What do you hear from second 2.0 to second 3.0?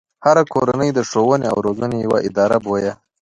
يوه اداره بويه.